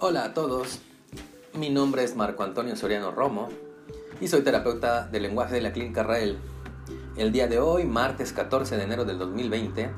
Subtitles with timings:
[0.00, 0.78] Hola a todos,
[1.54, 3.48] mi nombre es Marco Antonio Soriano Romo
[4.20, 6.38] y soy terapeuta de lenguaje de la Clínica Rael.
[7.16, 9.90] El día de hoy, martes 14 de enero del 2020,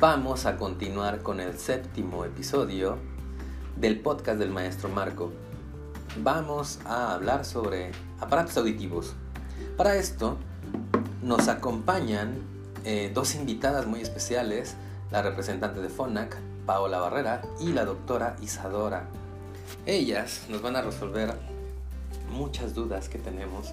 [0.00, 2.98] vamos a continuar con el séptimo episodio
[3.76, 5.30] del podcast del maestro Marco.
[6.24, 9.14] Vamos a hablar sobre aparatos auditivos.
[9.76, 10.36] Para esto
[11.22, 12.42] nos acompañan
[12.82, 14.74] eh, dos invitadas muy especiales,
[15.12, 19.04] la representante de FONAC, Paola Barrera, y la doctora Isadora.
[19.86, 21.32] Ellas nos van a resolver
[22.30, 23.72] muchas dudas que tenemos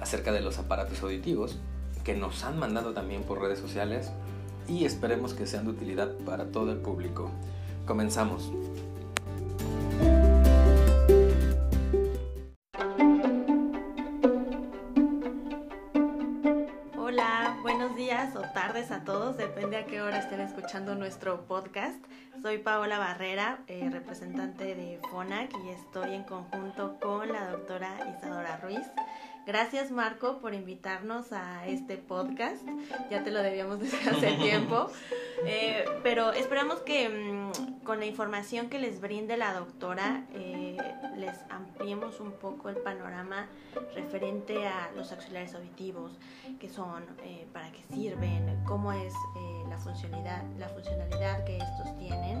[0.00, 1.58] acerca de los aparatos auditivos
[2.04, 4.10] que nos han mandado también por redes sociales
[4.68, 7.30] y esperemos que sean de utilidad para todo el público.
[7.86, 8.52] Comenzamos.
[18.62, 21.96] Tardes a todos, depende a qué hora estén escuchando nuestro podcast.
[22.42, 28.58] Soy Paola Barrera, eh, representante de FONAC y estoy en conjunto con la doctora Isadora
[28.58, 28.86] Ruiz.
[29.44, 32.62] Gracias Marco por invitarnos a este podcast.
[33.10, 34.88] Ya te lo debíamos desde hace tiempo.
[35.44, 40.76] Eh, pero esperamos que mm, con la información que les brinde la doctora eh,
[41.16, 43.48] les ampliemos un poco el panorama
[43.94, 46.12] referente a los auxiliares auditivos,
[46.60, 49.12] qué son, eh, para qué sirven, cómo es
[49.68, 52.38] la funcionalidad, la funcionalidad que estos tienen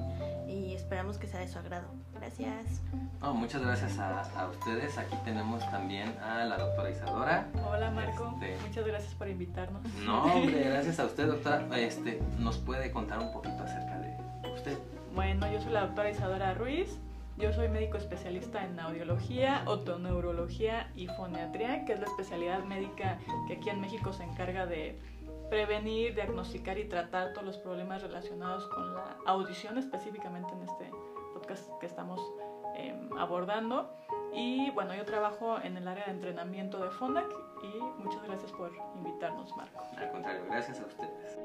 [0.48, 1.88] y esperamos que sea de su agrado.
[2.14, 2.82] Gracias.
[3.20, 4.96] Oh, muchas gracias a, ustedes.
[4.98, 7.48] Aquí tenemos también a la doctora Isadora.
[7.66, 9.82] Hola Marco, este, muchas gracias por invitarnos.
[10.04, 11.66] No, hombre, gracias a usted, doctora.
[11.78, 14.16] Este, ¿Nos puede contar un poquito acerca de
[14.50, 14.78] usted?
[15.14, 16.98] Bueno, yo soy la doctora Isadora Ruiz.
[17.38, 23.54] Yo soy médico especialista en audiología, otoneurología y foniatría, que es la especialidad médica que
[23.54, 25.00] aquí en México se encarga de
[25.48, 30.90] prevenir, diagnosticar y tratar todos los problemas relacionados con la audición, específicamente en este
[31.80, 32.20] que estamos
[32.76, 33.90] em, abordando.
[34.34, 37.26] Y bueno, yo trabajo en el área de entrenamiento de FONAC
[37.62, 39.82] y muchas gracias por invitarnos, Marco.
[39.96, 41.38] Al contrario, gracias a ustedes.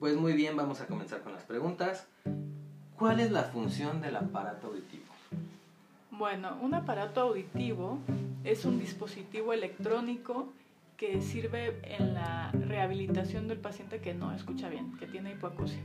[0.00, 2.08] Pues muy bien, vamos a comenzar con las preguntas.
[2.98, 5.04] ¿Cuál es la función del aparato auditivo?
[6.10, 7.98] Bueno, un aparato auditivo
[8.42, 10.48] es un dispositivo electrónico
[10.98, 15.80] que sirve en la rehabilitación del paciente que no escucha bien, que tiene hipoacusia.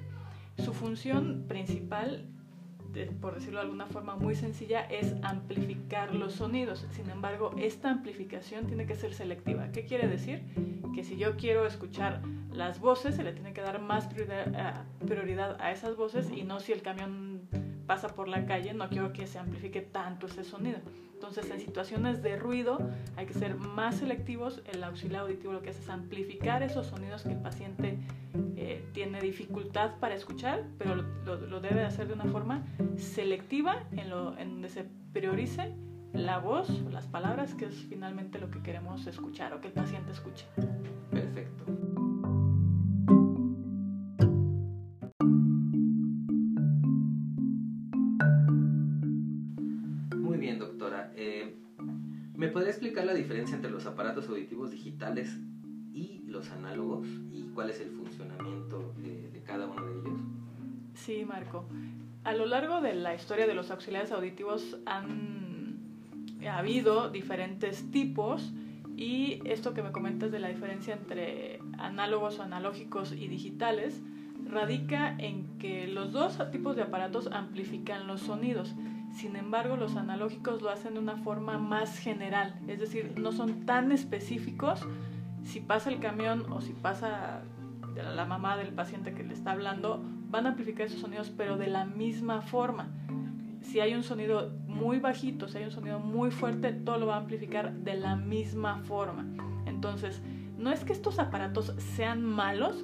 [0.57, 2.25] Su función principal,
[3.21, 6.87] por decirlo de alguna forma muy sencilla, es amplificar los sonidos.
[6.89, 9.71] Sin embargo, esta amplificación tiene que ser selectiva.
[9.71, 10.43] ¿Qué quiere decir?
[10.95, 15.71] Que si yo quiero escuchar las voces, se le tiene que dar más prioridad a
[15.71, 17.32] esas voces y no si el camión
[17.85, 20.79] pasa por la calle, no quiero que se amplifique tanto ese sonido.
[21.13, 22.77] Entonces, en situaciones de ruido
[23.15, 24.61] hay que ser más selectivos.
[24.65, 27.97] El auxiliar auditivo lo que hace es amplificar esos sonidos que el paciente
[28.57, 32.65] eh, tiene dificultad para escuchar, pero lo, debe hacer de una forma
[32.97, 34.83] selectiva en, lo, en donde se
[35.13, 35.73] priorice
[36.11, 40.11] la voz, las palabras, que es finalmente lo que queremos escuchar o que el paciente
[40.11, 40.45] escuche.
[52.43, 55.39] ¿Me podría explicar la diferencia entre los aparatos auditivos digitales
[55.93, 60.19] y los análogos y cuál es el funcionamiento de, cada uno de ellos?
[60.93, 61.65] Sí, Marco.
[62.25, 65.79] A lo largo de la historia de los auxiliares auditivos han
[66.45, 68.51] habido diferentes tipos
[68.97, 74.01] y esto que me comentas de la diferencia entre análogos o analógicos y digitales
[74.49, 78.75] radica en que los dos tipos de aparatos amplifican los sonidos.
[79.13, 83.65] Sin embargo, los analógicos lo hacen de una forma más general, es decir, no son
[83.65, 84.85] tan específicos
[85.43, 87.43] si pasa el camión o si pasa
[87.95, 91.67] la mamá del paciente que le está hablando, van a amplificar esos sonidos, pero de
[91.67, 92.89] la misma forma.
[93.61, 97.15] Si hay un sonido muy bajito, si hay un sonido muy fuerte, todo lo va
[97.15, 99.25] a amplificar de la misma forma.
[99.65, 100.21] Entonces,
[100.57, 102.83] no es que estos aparatos sean malos,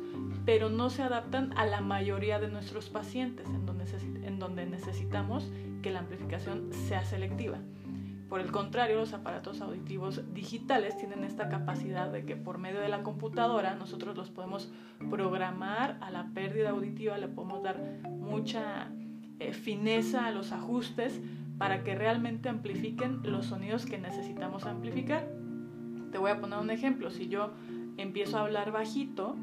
[0.49, 5.47] pero no se adaptan a la mayoría de nuestros pacientes, en donde, necesitamos
[5.83, 7.59] que la amplificación sea selectiva.
[8.29, 12.89] Por el contrario, los aparatos auditivos digitales tienen esta capacidad de que por medio de
[12.89, 14.71] la computadora nosotros los podemos
[15.11, 17.79] programar a la pérdida auditiva, le podemos dar
[18.09, 18.89] mucha
[19.37, 21.21] eh, fineza a los ajustes
[21.59, 25.29] para que realmente amplifiquen los sonidos que necesitamos amplificar.
[26.11, 27.11] Te voy a poner un ejemplo.
[27.11, 27.51] Si yo
[27.97, 29.37] empiezo a hablar bajito,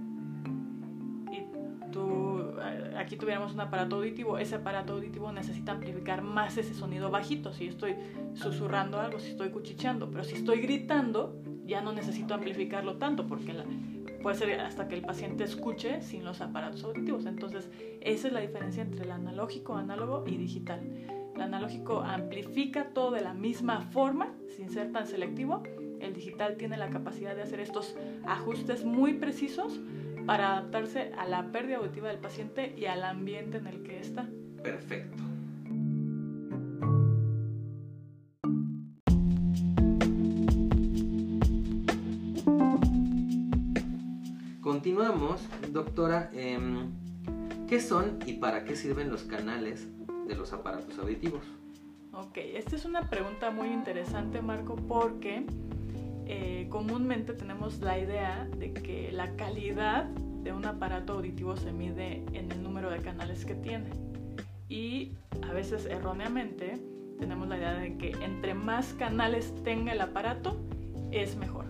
[1.96, 7.52] eh, aquí tuviéramos un aparato auditivo, ese aparato auditivo necesita amplificar más ese sonido bajito.
[7.52, 7.94] Si estoy
[8.34, 13.54] susurrando algo, si estoy cuchicheando, pero si estoy gritando, ya no necesito amplificarlo tanto porque
[14.22, 17.26] puede ser hasta que el paciente escuche sin los aparatos auditivos.
[17.26, 17.68] Entonces,
[18.00, 20.80] esa es la diferencia entre el analógico, análogo y digital.
[21.34, 25.62] El analógico amplifica todo de la misma forma, sin ser tan selectivo.
[26.00, 27.96] El digital tiene la capacidad de hacer estos
[28.26, 29.80] ajustes muy precisos
[30.26, 34.26] para adaptarse a la pérdida auditiva del paciente y al ambiente en el que está.
[34.62, 35.22] Perfecto.
[44.60, 45.40] Continuamos,
[45.72, 46.28] doctora.
[46.32, 46.90] Em,
[47.68, 49.88] ¿Qué son y para qué sirven los canales
[50.28, 51.42] de los aparatos auditivos?
[52.12, 55.44] Ok, esta es una pregunta muy interesante, Marco, porque
[56.28, 62.24] eh, comúnmente tenemos la idea de que la calidad de un aparato auditivo se mide
[62.32, 63.90] en el número de canales que tiene.
[64.68, 65.12] Y
[65.48, 66.80] a veces erróneamente
[67.18, 70.56] tenemos la idea de que entre más canales tenga el aparato
[71.12, 71.66] es mejor.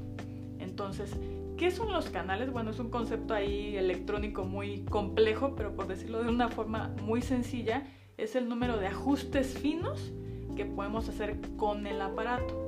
[0.58, 1.14] Entonces,
[1.58, 2.50] ¿qué son los canales?
[2.50, 7.20] Bueno, es un concepto ahí electrónico muy complejo, pero por decirlo de una forma muy
[7.20, 7.86] sencilla,
[8.16, 10.12] es el número de ajustes finos
[10.56, 12.65] que podemos hacer con el aparato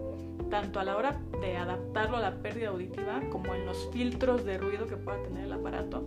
[0.50, 4.58] tanto a la hora de adaptarlo a la pérdida auditiva como en los filtros de
[4.58, 6.04] ruido que pueda tener el aparato,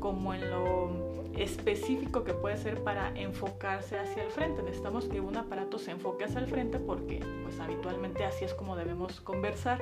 [0.00, 4.62] como en lo específico que puede ser para enfocarse hacia el frente.
[4.62, 8.76] Necesitamos que un aparato se enfoque hacia el frente porque pues habitualmente así es como
[8.76, 9.80] debemos conversar.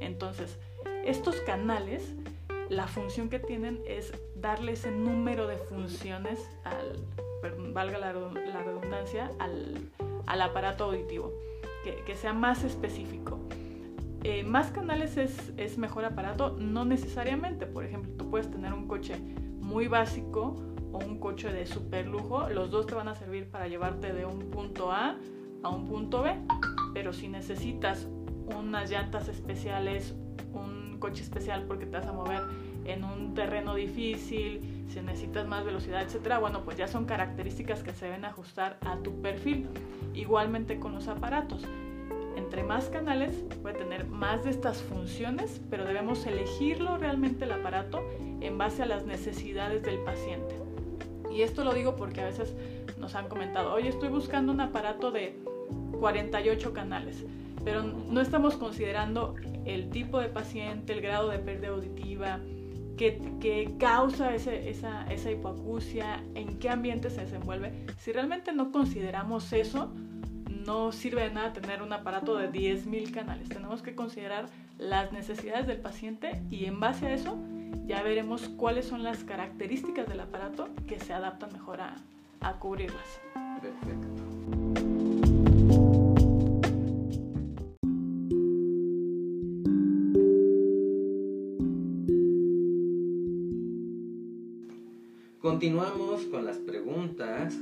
[0.00, 0.58] Entonces,
[1.04, 2.12] estos canales,
[2.68, 6.98] la función que tienen es darle ese número de funciones al,
[7.72, 9.90] valga la, redundancia, al,
[10.26, 11.32] al aparato auditivo
[12.04, 13.38] que, sea más específico.
[14.24, 17.66] Eh, más canales es, es, mejor aparato, no necesariamente.
[17.66, 19.18] Por ejemplo, tú puedes tener un coche
[19.60, 20.56] muy básico
[20.92, 22.48] o un coche de super lujo.
[22.48, 25.16] Los dos te van a servir para llevarte de un punto A
[25.62, 26.34] a un punto B.
[26.92, 28.08] Pero si necesitas
[28.58, 30.14] unas llantas especiales,
[30.52, 32.42] un coche especial porque te vas a mover
[32.84, 37.92] en un terreno difícil, si necesitas más velocidad, etcétera, bueno, pues ya son características que
[37.92, 39.68] se deben ajustar a tu perfil.
[40.14, 41.64] Igualmente con los aparatos.
[42.36, 48.02] Entre más canales puede tener más de estas funciones, pero debemos elegirlo realmente el aparato
[48.40, 50.54] en base a las necesidades del paciente.
[51.30, 52.54] Y esto lo digo porque a veces
[52.98, 55.36] nos han comentado, oye, estoy buscando un aparato de
[55.98, 57.24] 48 canales,
[57.64, 59.34] pero no estamos considerando
[59.64, 62.38] el tipo de paciente, el grado de pérdida auditiva,
[62.96, 67.86] qué, causa ese, esa, esa hipoacusia, en qué ambiente se desenvuelve.
[67.98, 69.92] Si realmente no consideramos eso,
[70.66, 73.48] no sirve de nada tener un aparato de 10.000 canales.
[73.48, 74.46] Tenemos que considerar
[74.78, 77.38] las necesidades del paciente y en base a eso
[77.86, 81.96] ya veremos cuáles son las características del aparato que se adaptan mejor a,
[82.40, 83.20] a cubrirlas.
[83.60, 84.85] Perfecto.
[95.56, 97.58] Continuamos con las preguntas.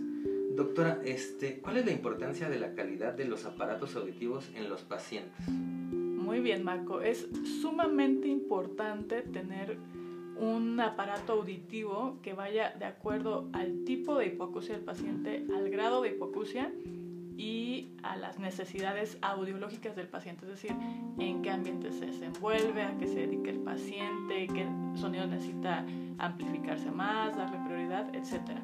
[0.56, 4.82] Doctora, este, ¿cuál es la importancia de la calidad de los aparatos auditivos en los
[4.82, 5.48] pacientes?
[5.48, 7.02] Muy bien, Marco.
[7.02, 7.28] Es
[7.62, 9.78] sumamente importante tener
[10.36, 16.02] un aparato auditivo que vaya de acuerdo al tipo de hipoacusia del paciente, al grado
[16.02, 16.72] de hipoacusia
[17.36, 20.72] y a las necesidades audiológicas del paciente, es decir,
[21.18, 25.84] en qué ambiente se desenvuelve, a qué se dedica el paciente, qué sonido necesita
[26.18, 27.58] amplificarse más, darle
[28.12, 28.58] etc.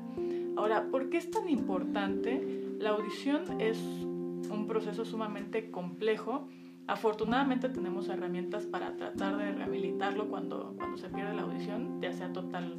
[0.56, 2.76] Ahora, ¿por qué es tan importante?
[2.78, 6.48] La audición es un proceso sumamente complejo.
[6.86, 12.32] Afortunadamente tenemos herramientas para tratar de rehabilitarlo cuando, cuando se pierde la audición, ya sea
[12.32, 12.74] total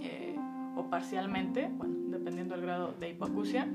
[0.00, 0.36] eh,
[0.76, 1.70] o parcialmente,
[2.08, 3.68] dependiendo del grado de hipoacusia.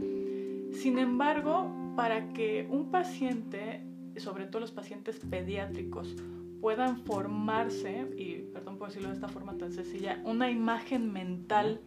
[0.72, 3.84] Sin embargo, para que un paciente,
[4.18, 6.16] sobre todo los pacientes pediátricos,
[6.62, 11.80] puedan formarse, y perdón por decirlo de esta forma tan sencilla, una imagen mental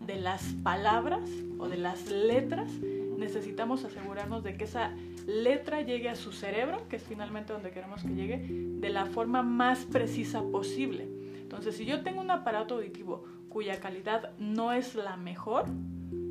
[0.00, 2.70] de las palabras o de las letras,
[3.16, 4.94] necesitamos asegurarnos de que esa
[5.26, 9.42] letra llegue a su cerebro, que es finalmente donde queremos que llegue, de la forma
[9.42, 11.08] más precisa posible.
[11.40, 15.64] Entonces, si yo tengo un aparato auditivo cuya calidad no es la mejor,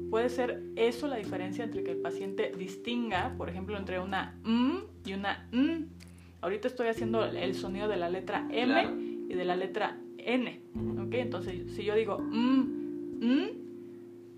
[0.10, 4.82] puede ser eso la diferencia entre que el paciente distinga, por ejemplo, entre una M
[5.06, 5.88] y una N.
[6.46, 8.88] Ahorita estoy haciendo el sonido de la letra M
[9.28, 10.62] y de la letra N.
[11.04, 11.14] ¿ok?
[11.16, 13.52] Entonces, si yo digo M,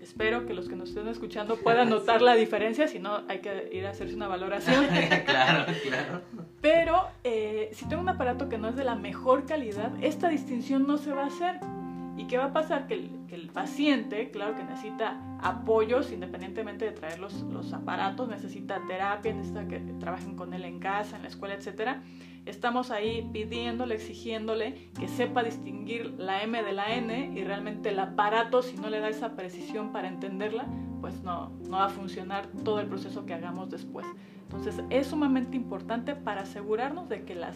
[0.00, 3.68] espero que los que nos estén escuchando puedan notar la diferencia, si no hay que
[3.74, 4.86] ir a hacerse una valoración.
[5.26, 6.22] claro, claro.
[6.62, 10.86] Pero eh, si tengo un aparato que no es de la mejor calidad, esta distinción
[10.86, 11.60] no se va a hacer
[12.18, 12.86] ¿Y qué va a pasar?
[12.86, 12.94] Que
[13.30, 19.66] el, paciente, claro que necesita apoyos independientemente de traer los, los aparatos, necesita terapia, necesita
[19.66, 22.02] que trabajen con él en casa, en la escuela, etcétera
[22.48, 27.98] estamos ahí pidiéndole, exigiéndole que sepa distinguir la M de la N y realmente el
[27.98, 30.66] aparato, si no le da esa precisión para entenderla,
[31.00, 34.06] pues no, no va a funcionar todo el proceso que hagamos después.
[34.42, 37.54] Entonces es sumamente importante para asegurarnos de que los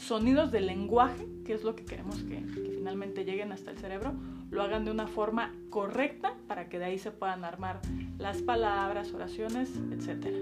[0.00, 2.40] sonidos del lenguaje, que es lo que queremos que,
[2.76, 4.14] finalmente lleguen hasta el cerebro,
[4.50, 7.80] lo hagan de una forma correcta para que de ahí se puedan armar
[8.18, 10.38] las palabras, oraciones, etcétera.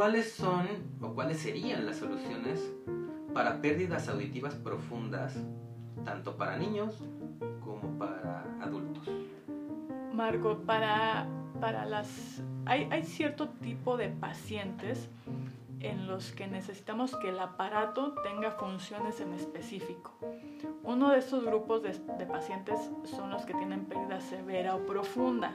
[0.00, 0.66] ¿Cuáles son
[1.02, 2.72] o cuáles serían las soluciones
[3.34, 5.36] para pérdidas auditivas profundas,
[6.06, 6.96] tanto para niños
[8.00, 9.08] para adultos?
[10.12, 11.26] Marco, para,
[11.60, 12.42] para las...
[12.66, 15.08] Hay, hay cierto tipo de pacientes
[15.80, 20.12] en los que necesitamos que el aparato tenga funciones en específico.
[20.82, 25.54] Uno de estos grupos de, de, pacientes son los que tienen pérdida severa o profunda.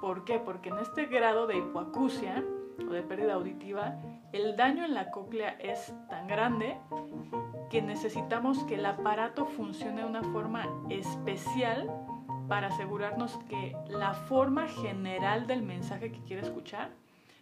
[0.00, 0.38] ¿Por qué?
[0.38, 2.44] Porque en este grado de hipoacusia
[2.86, 3.96] o de pérdida auditiva,
[4.32, 6.78] el daño en la cóclea es tan grande
[7.70, 11.90] que necesitamos que el aparato funcione de una forma especial
[12.48, 16.90] para asegurarnos que la forma general del mensaje que quiere escuchar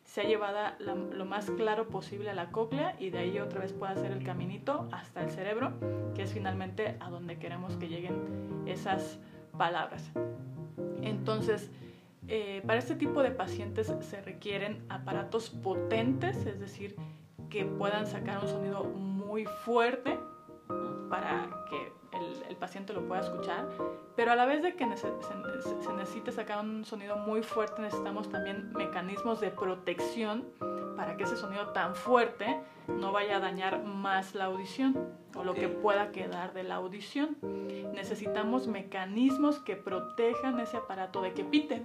[0.04, 3.92] sea llevada lo más claro posible a la cóclea y de ahí otra vez pueda
[3.92, 5.72] hacer el caminito hasta el cerebro,
[6.14, 9.18] que es finalmente a donde queremos que lleguen esas
[9.56, 10.10] palabras.
[11.02, 11.70] Entonces,
[12.28, 16.96] eh, para este tipo de pacientes se requieren aparatos potentes, es decir,
[17.50, 19.15] que puedan sacar un sonido muy
[19.64, 20.18] fuerte
[21.08, 21.92] para que
[22.48, 23.68] el, paciente lo pueda escuchar,
[24.16, 25.08] pero a la vez de que se,
[25.82, 30.46] se, necesite sacar un sonido muy fuerte, necesitamos también mecanismos de protección
[30.96, 34.96] para que ese sonido tan fuerte no vaya a dañar más la audición
[35.34, 37.36] o lo que pueda quedar de la audición.
[37.92, 41.82] Necesitamos mecanismos que protejan ese aparato de que pite.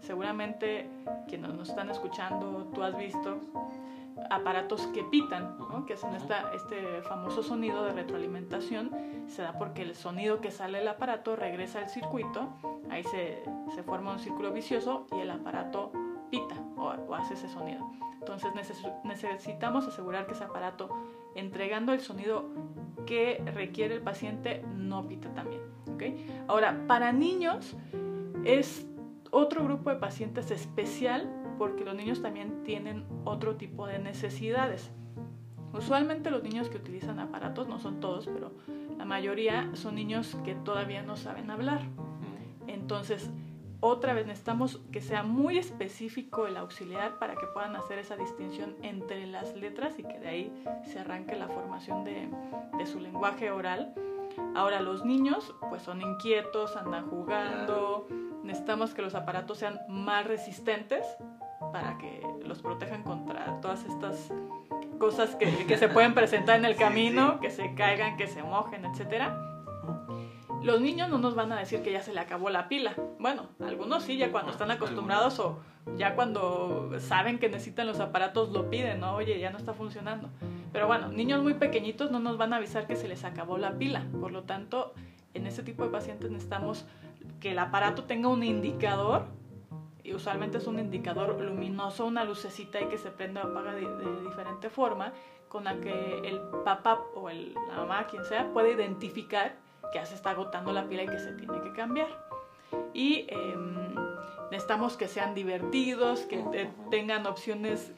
[0.00, 0.88] Seguramente
[1.28, 3.38] quienes nos están escuchando, tú has visto
[4.28, 8.90] aparatos que pitan, que hacen esta, este famoso sonido de retroalimentación,
[9.26, 12.48] se da porque el sonido que sale del aparato regresa al circuito,
[12.90, 13.42] ahí se,
[13.74, 15.92] se forma un círculo vicioso y el aparato
[16.30, 17.90] pita o, hace ese sonido.
[18.18, 18.50] Entonces
[19.04, 20.90] necesitamos asegurar que ese aparato,
[21.34, 22.50] entregando el sonido
[23.06, 25.62] que requiere el paciente, no pita también.
[25.94, 26.26] ¿okay?
[26.46, 27.76] Ahora, para niños
[28.44, 28.86] es
[29.30, 34.90] otro grupo de pacientes especial porque los niños también tienen otro tipo de necesidades.
[35.74, 38.52] Usualmente los niños que utilizan aparatos, no son todos, pero
[38.96, 41.82] la mayoría son niños que todavía no saben hablar.
[42.66, 43.30] Entonces,
[43.80, 48.74] otra vez necesitamos que sea muy específico el auxiliar para que puedan hacer esa distinción
[48.80, 52.30] entre las letras y que de ahí se arranque la formación de,
[52.78, 53.92] de su lenguaje oral.
[54.54, 58.08] Ahora los niños pues son inquietos, andan jugando,
[58.44, 61.04] necesitamos que los aparatos sean más resistentes
[61.72, 64.32] para que los protejan contra todas estas
[64.98, 68.84] cosas que, que se pueden presentar en el camino, que se caigan, que se mojen,
[68.84, 69.32] etc.
[70.62, 72.94] Los niños no nos van a decir que ya se le acabó la pila.
[73.18, 75.60] Bueno, algunos sí, ya cuando están acostumbrados o
[75.96, 79.14] ya cuando saben que necesitan los aparatos lo piden, ¿no?
[79.16, 80.28] Oye, ya no está funcionando.
[80.72, 83.78] Pero bueno, niños muy pequeñitos no nos van a avisar que se les acabó la
[83.78, 84.04] pila.
[84.20, 84.92] Por lo tanto,
[85.32, 86.84] en este tipo de pacientes necesitamos
[87.40, 89.26] que el aparato tenga un indicador,
[90.10, 93.86] y usualmente es un indicador luminoso, una lucecita y que se prende o apaga de,
[94.22, 95.12] diferente forma,
[95.48, 99.56] con la que el papá o el, la mamá, quien sea, puede identificar
[99.92, 102.08] que ya se está agotando la pila y que se tiene que cambiar.
[102.92, 103.94] Y em,
[104.50, 107.92] necesitamos que sean divertidos, que tengan opciones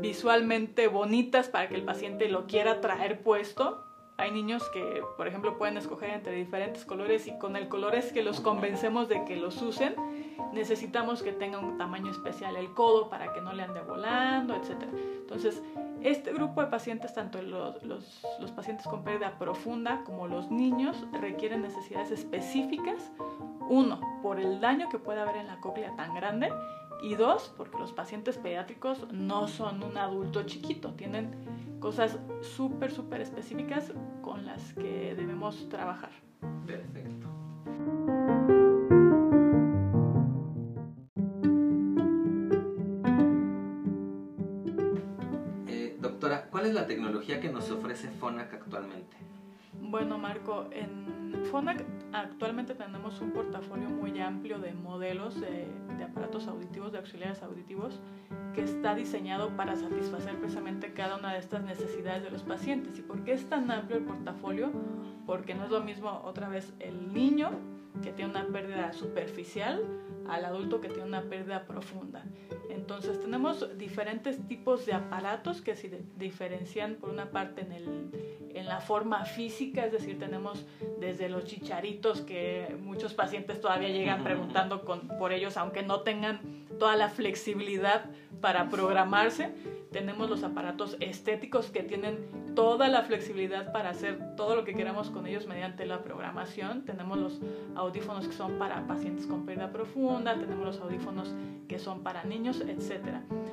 [0.00, 3.83] visualmente bonitas para que el paciente lo quiera traer puesto
[4.16, 8.12] hay niños que, por ejemplo, pueden escoger entre diferentes colores y con el color es
[8.12, 9.96] que los convencemos de que los usen.
[10.52, 14.84] Necesitamos que tenga un tamaño especial el codo para que no le ande volando, etc.
[15.20, 15.62] Entonces,
[16.02, 21.04] este grupo de pacientes, tanto los, los, los pacientes con pérdida profunda como los niños,
[21.12, 23.10] requieren necesidades específicas.
[23.68, 26.52] Uno, por el daño que puede haber en la cóclea tan grande
[27.04, 31.34] y dos, porque los pacientes pediátricos no son un adulto chiquito, tienen
[31.78, 33.92] cosas súper, súper específicas
[34.22, 36.08] con las que debemos trabajar.
[36.66, 37.28] Perfecto.
[45.68, 49.18] Eh, doctora, ¿cuál es la tecnología que nos ofrece FONAC actualmente?
[49.86, 56.48] Bueno, Marco, en FONAC actualmente tenemos un portafolio muy amplio de modelos de, de, aparatos
[56.48, 58.00] auditivos, de auxiliares auditivos,
[58.54, 62.98] que está diseñado para satisfacer precisamente cada una de estas necesidades de los pacientes.
[62.98, 64.72] ¿Y por qué es tan amplio el portafolio?
[65.26, 67.50] Porque no es lo mismo otra vez el niño
[68.02, 69.82] que tiene una pérdida superficial
[70.28, 72.24] al adulto que tiene una pérdida profunda.
[72.70, 78.10] Entonces tenemos diferentes tipos de aparatos que se diferencian por una parte en, el,
[78.54, 80.64] en la forma física, es decir, tenemos
[81.00, 86.40] desde los chicharitos que muchos pacientes todavía llegan preguntando con, por ellos, aunque no tengan
[86.78, 88.04] toda la flexibilidad
[88.40, 89.52] para programarse,
[89.90, 95.10] tenemos los aparatos estéticos que tienen toda la flexibilidad para hacer todo lo que queramos
[95.10, 96.84] con ellos mediante la programación.
[96.84, 97.40] Tenemos los
[97.74, 101.34] audífonos que son para pacientes con pérdida profunda, tenemos los audífonos
[101.68, 103.02] que son para niños, etc.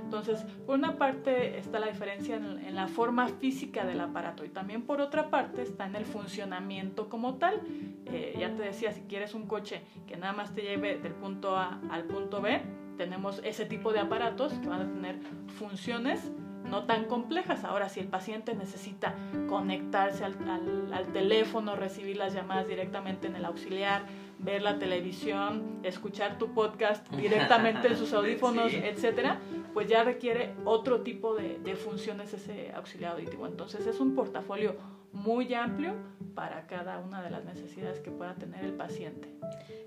[0.04, 4.84] Entonces, por una parte está la diferencia en, la forma física del aparato y también
[4.84, 7.62] por otra parte está en el funcionamiento como tal.
[8.06, 11.58] Eh, ya te decía, si quieres un coche que nada más te lleve del punto
[11.58, 12.62] A al punto B,
[12.98, 15.20] tenemos ese tipo de aparatos que van a tener
[15.58, 16.32] funciones
[16.64, 17.64] no tan complejas.
[17.64, 19.16] Ahora, si el paciente necesita
[19.48, 20.36] conectarse al,
[20.94, 24.06] al, teléfono, recibir las llamadas directamente en el auxiliar,
[24.40, 29.40] ver la televisión, escuchar tu podcast directamente en sus audífonos, etcétera,
[29.74, 33.48] pues ya requiere otro tipo de, de funciones ese auxiliar auditivo.
[33.48, 34.76] Entonces, es un portafolio
[35.14, 35.94] muy amplio
[36.36, 39.28] para cada una de las necesidades que pueda tener el paciente.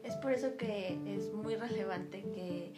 [0.02, 2.74] Es por eso que es muy relevante que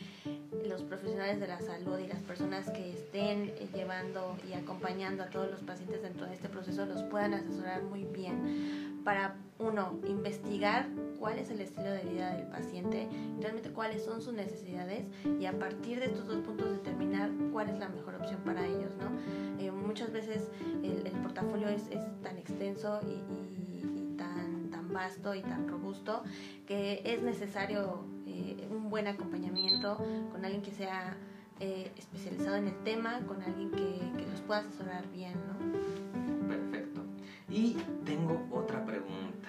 [0.69, 5.51] los profesionales de la salud y las personas que estén llevando y acompañando a todos
[5.51, 10.89] los pacientes dentro de este proceso los puedan asesorar muy bien para, uno, investigar
[11.19, 13.09] cuál es el estilo de vida del paciente,
[13.41, 15.05] realmente cuáles son sus necesidades
[15.41, 18.93] y a partir de estos dos puntos determinar cuál es la mejor opción para ellos.
[18.97, 19.61] ¿no?
[19.61, 20.51] Eh, muchas veces
[20.83, 21.89] el, portafolio es,
[22.23, 26.23] tan extenso y, tan, tan vasto y tan robusto
[26.67, 29.97] que es necesario eh, un buen acompañamiento
[30.33, 31.17] con alguien que sea
[31.61, 35.35] eh, especializado en el tema, con alguien que, que los pueda asesorar bien.
[35.35, 36.49] ¿no?
[36.49, 37.03] Perfecto.
[37.49, 39.49] Y tengo otra pregunta.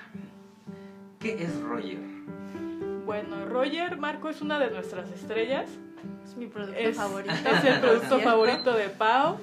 [1.19, 1.99] ¿Qué es Roger?
[3.05, 5.69] Bueno, Roger Marco es una de nuestras estrellas.
[6.23, 7.33] Es mi producto favorito.
[7.33, 9.37] Es el producto favorito de Pau.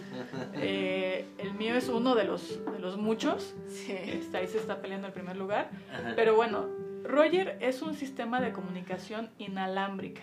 [0.57, 3.55] Eh, el mío es uno de los, de los muchos.
[3.67, 3.93] Sí.
[4.15, 5.71] Este, ahí se está peleando el primer lugar.
[6.17, 6.69] Pero bueno,
[7.05, 10.23] Roger es un sistema de comunicación inalámbrica.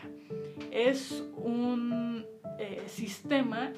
[0.72, 2.26] Es un
[2.60, 3.72] eh, sistema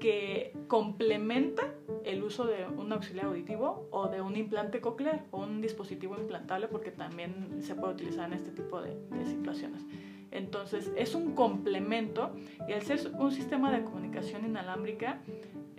[0.00, 5.60] que complementa el uso de un auxiliar auditivo o de un implante coclear o un
[5.60, 9.82] dispositivo implantable porque también se puede utilizar en este tipo de, situaciones.
[10.30, 12.30] Entonces es un complemento
[12.68, 15.20] y al ser un sistema de comunicación inalámbrica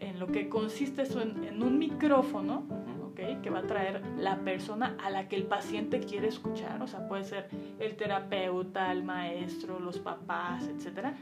[0.02, 2.64] en lo que consiste es en, un micrófono
[3.06, 3.38] ¿okay?
[3.42, 7.08] que va a traer la persona a la que el paciente quiere escuchar, o sea,
[7.08, 11.14] puede ser el terapeuta, el maestro, los papás, etc.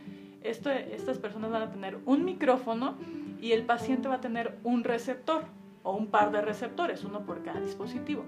[0.41, 2.95] estas personas van a tener un micrófono
[3.41, 5.43] y el paciente va a tener un receptor
[5.83, 8.25] o un par de receptores, uno por cada dispositivo,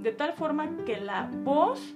[0.00, 1.94] de tal forma que la voz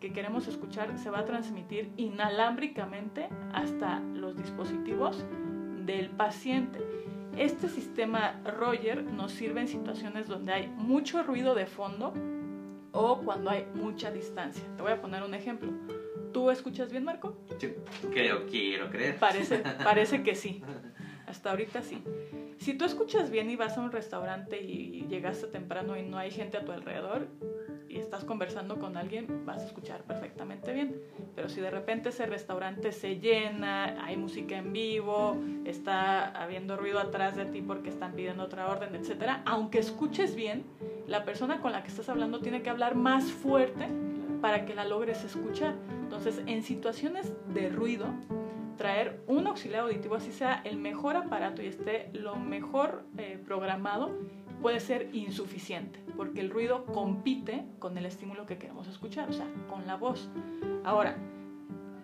[0.00, 5.24] que queremos escuchar se va a transmitir inalámbricamente hasta los dispositivos
[5.84, 6.78] del paciente.
[7.38, 12.12] Este sistema Roger nos sirve en situaciones donde hay mucho ruido de fondo
[12.90, 14.64] o cuando hay mucha distancia.
[14.76, 15.70] Te voy a poner un ejemplo.
[16.32, 17.38] ¿Tú escuchas bien, Marco?
[17.60, 17.68] Yo
[18.10, 19.18] creo, quiero creer.
[19.20, 20.62] Parece, parece que sí.
[21.28, 22.02] Hasta ahorita sí.
[22.58, 26.32] Si tú escuchas bien y vas a un restaurante y llegaste temprano y no hay
[26.32, 27.28] gente a tu alrededor
[27.88, 31.00] y estás conversando con alguien, vas a escuchar perfectamente bien.
[31.34, 36.98] Pero si de repente ese restaurante se llena, hay música en vivo, está habiendo ruido
[36.98, 40.64] atrás de ti porque están pidiendo otra orden, etc., aunque escuches bien,
[41.06, 43.88] la persona con la que estás hablando tiene que hablar más fuerte
[44.40, 45.74] para que la logres escuchar.
[46.02, 48.06] Entonces, en situaciones de ruido,
[48.76, 54.12] traer un auxiliar auditivo, así sea el mejor aparato y esté lo mejor eh, programado,
[54.60, 59.46] puede ser insuficiente, porque el ruido compite con el estímulo que queremos escuchar, o sea,
[59.68, 60.28] con la voz.
[60.84, 61.16] Ahora,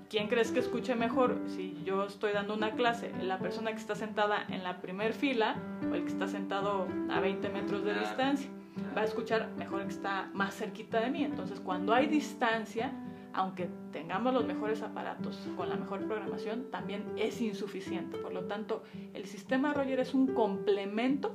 [0.09, 1.41] ¿quién crees que escuche mejor?
[1.47, 5.57] Si yo estoy dando una clase, la persona que está sentada en la primer fila
[5.91, 8.51] o el que está sentado a 20 metros de distancia,
[8.97, 11.25] va a escuchar mejor el que está más cerquita de mí.
[11.25, 12.93] Entonces, cuando hay distancia,
[13.33, 18.17] aunque tengamos los mejores aparatos con la mejor programación, también es insuficiente.
[18.19, 21.35] Por lo tanto, el sistema Roger es un complemento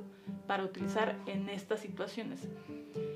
[0.50, 2.50] para utilizar en estas situaciones.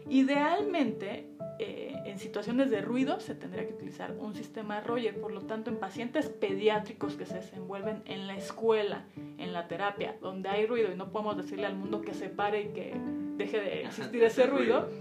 [0.08, 1.26] Idealmente,
[1.58, 5.72] eh, en situaciones de ruido se tendría que utilizar un sistema Roger, por lo tanto,
[5.72, 9.06] en pacientes pediátricos que se desenvuelven en la escuela,
[9.40, 12.62] en la terapia, donde hay ruido y no podemos decirle al mundo que se pare
[12.62, 12.94] y que
[13.36, 14.92] deje de existir ese ruido,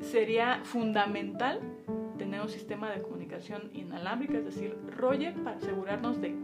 [0.00, 1.58] sería fundamental
[2.16, 6.36] tener un sistema de comunicación inalámbrica, es decir, Roger, para asegurarnos de,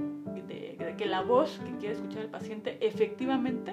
[0.49, 3.73] de, que la voz que quiere escuchar el paciente efectivamente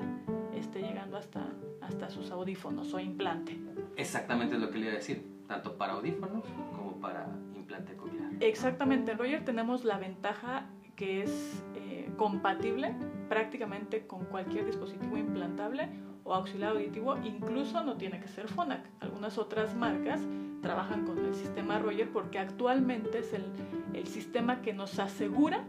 [1.07, 1.41] llegando hasta,
[1.81, 3.57] hasta sus audífonos o implante.
[3.95, 6.43] Exactamente es lo que le iba a decir, tanto para audífonos
[6.75, 8.31] como para implante cochlear.
[8.39, 12.95] Exactamente, en Roger tenemos la ventaja que es eh, compatible
[13.29, 15.89] prácticamente con cualquier dispositivo implantable
[16.23, 18.89] o auxiliar auditivo, incluso no tiene que ser Phonak.
[18.99, 20.21] Algunas otras marcas
[20.61, 23.45] trabajan con el sistema Roger porque actualmente es el,
[23.93, 25.65] el sistema que nos asegura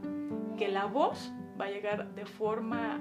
[0.57, 2.98] que la voz va a llegar de forma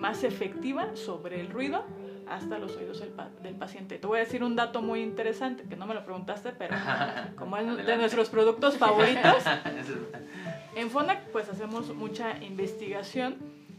[0.00, 1.84] más efectiva sobre el ruido
[2.28, 3.98] hasta los oídos del, del, paciente.
[3.98, 6.76] Te voy a decir un dato muy interesante, que no me lo preguntaste, pero
[7.36, 9.44] como es de nuestros productos favoritos,
[10.76, 13.36] en FONAC pues hacemos mucha investigación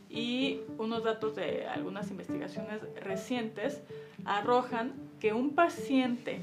[0.10, 3.82] y unos datos de algunas investigaciones recientes
[4.26, 6.42] arrojan que un paciente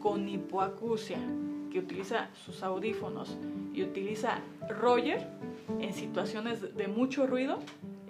[0.00, 1.18] con hipoacusia
[1.70, 3.36] que utiliza sus audífonos
[3.72, 5.28] y utiliza Roger
[5.80, 7.60] en situaciones de mucho ruido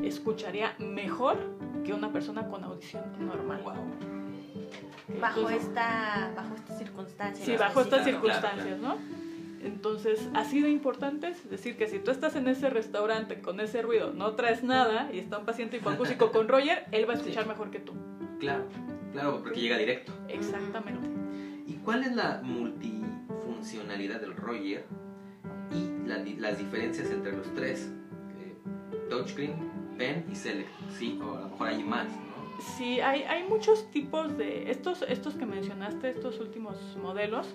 [0.02, 1.38] escucharía mejor
[1.84, 3.62] que una persona con audición normal.
[5.20, 7.46] Bajo esta bajo estas circunstancias.
[7.46, 8.96] Sí, bajo estas circunstancias, ¿no?
[9.62, 13.82] Entonces, ha sido importante, es decir, que si tú estás en ese restaurante con ese
[13.82, 17.48] ruido, no traes nada y está un paciente hipoacúsico con Roger, él va a escuchar
[17.48, 17.92] mejor que tú.
[18.38, 18.64] Claro,
[19.12, 20.12] claro, porque llega directo.
[20.28, 21.08] Exactamente.
[21.66, 24.84] ¿Y cuál es la multifuncionalidad del Roger
[25.72, 27.90] y las diferencias entre los tres?
[28.38, 28.54] Eh,
[29.10, 30.70] touchscreen, pen y select.
[30.90, 32.06] Sí, o a lo mejor hay más.
[32.76, 34.70] Sí, hay, hay muchos tipos de...
[34.70, 37.46] Estos, estos que mencionaste, estos últimos modelos,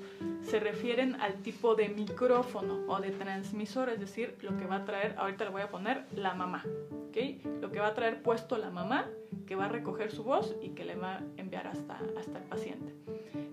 [0.43, 4.85] se refieren al tipo de micrófono o de transmisor, es decir, lo que va a
[4.85, 6.63] traer, ahorita le voy a poner la mamá,
[7.09, 7.17] ¿ok?
[7.61, 9.07] Lo que va a traer puesto la mamá,
[9.45, 12.43] que va a recoger su voz y que le va a enviar hasta, hasta el
[12.45, 12.93] paciente.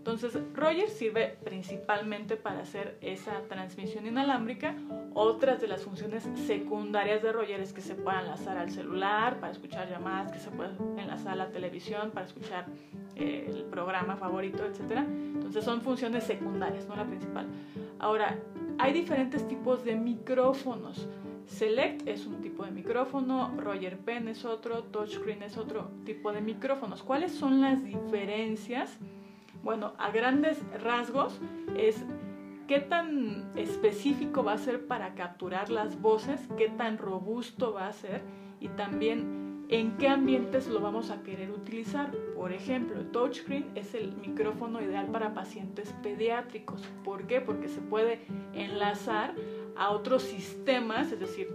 [0.09, 4.75] Entonces, Roger sirve principalmente para hacer esa transmisión inalámbrica.
[5.13, 9.53] Otras de las funciones secundarias de Roger es que se pueda enlazar al celular para
[9.53, 12.67] escuchar llamadas, que se pueda enlazar a la televisión para escuchar
[13.17, 15.05] eh, el programa favorito, etc.
[15.09, 17.47] Entonces, son funciones secundarias, no la principal.
[17.99, 18.39] Ahora,
[18.79, 21.09] hay diferentes tipos de micrófonos.
[21.49, 26.43] Select es un tipo de micrófono, Roger Pen es otro, Touchscreen es otro tipo de
[26.43, 27.03] micrófonos.
[27.03, 28.99] ¿Cuáles son las diferencias?
[29.63, 31.41] Bueno, a grandes rasgos
[31.77, 32.05] es
[32.69, 37.93] qué tan específico va a ser para capturar las voces, qué tan robusto va a
[37.93, 38.21] ser
[38.61, 42.11] y también en qué ambientes lo vamos a querer utilizar.
[42.35, 46.83] Por ejemplo, el touchscreen es el micrófono ideal para pacientes pediátricos.
[47.05, 47.41] ¿Por qué?
[47.41, 48.21] Porque se puede
[48.55, 49.35] enlazar
[49.79, 51.49] a otros sistemas, es decir,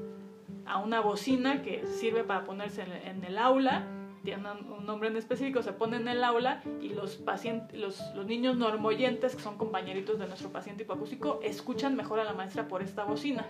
[0.66, 3.88] a una bocina que sirve para ponerse en el aula
[4.24, 8.26] tienen un nombre en específico, se pone en el aula y los, pacientes, los, los
[8.26, 12.82] niños normoyentes, que son compañeritos de nuestro paciente hipoacústico, escuchan mejor a la maestra por
[12.82, 13.46] esta bocina.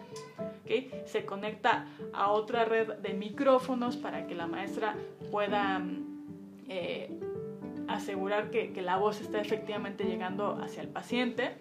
[0.63, 0.91] ¿okay?
[1.05, 4.95] Se conecta a otra red de micrófonos para que la maestra
[5.31, 5.81] pueda
[6.67, 7.19] eh,
[7.88, 11.55] asegurar que, que la voz está efectivamente llegando hacia el paciente.